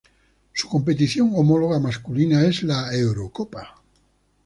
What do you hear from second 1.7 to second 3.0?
masculina es la